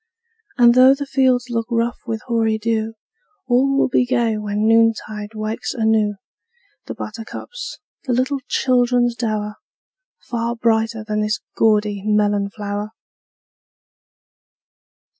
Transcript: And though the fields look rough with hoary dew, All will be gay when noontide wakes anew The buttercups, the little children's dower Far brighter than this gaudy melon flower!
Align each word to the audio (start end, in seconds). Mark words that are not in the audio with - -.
And 0.57 0.73
though 0.73 0.95
the 0.95 1.05
fields 1.05 1.51
look 1.51 1.67
rough 1.69 1.99
with 2.07 2.23
hoary 2.23 2.57
dew, 2.57 2.95
All 3.45 3.77
will 3.77 3.87
be 3.87 4.03
gay 4.03 4.35
when 4.35 4.67
noontide 4.67 5.35
wakes 5.35 5.75
anew 5.75 6.15
The 6.87 6.95
buttercups, 6.95 7.77
the 8.05 8.13
little 8.13 8.39
children's 8.47 9.13
dower 9.13 9.57
Far 10.17 10.55
brighter 10.55 11.03
than 11.07 11.21
this 11.21 11.39
gaudy 11.55 12.01
melon 12.03 12.49
flower! 12.49 12.93